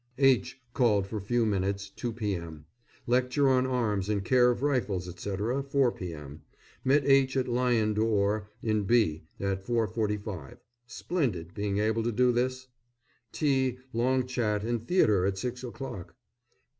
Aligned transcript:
H. 0.17 0.59
called 0.73 1.05
for 1.05 1.19
few 1.21 1.45
minutes, 1.45 1.87
2 1.91 2.13
p.m. 2.13 2.65
Lecture 3.05 3.47
on 3.47 3.67
arms 3.67 4.09
and 4.09 4.25
care 4.25 4.49
of 4.49 4.63
rifles, 4.63 5.07
etc., 5.07 5.61
4 5.61 5.91
p.m. 5.91 6.41
Met 6.83 7.05
H. 7.05 7.37
at 7.37 7.47
Lion 7.47 7.93
d'Or 7.93 8.49
in 8.63 8.85
B. 8.85 9.25
at 9.39 9.63
4.45 9.63 10.57
(splendid 10.87 11.53
being 11.53 11.77
able 11.77 12.01
to 12.01 12.11
do 12.11 12.31
this). 12.31 12.67
Tea, 13.31 13.77
long 13.93 14.25
chat 14.25 14.63
and 14.63 14.83
theatre 14.87 15.23
at 15.27 15.37
six 15.37 15.63
o'clock. 15.63 16.15